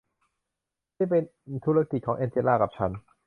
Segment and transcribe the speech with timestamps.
[0.97, 1.23] นี่เป็น
[1.65, 2.91] ธุรกิจของแองเจล่ากับฉัน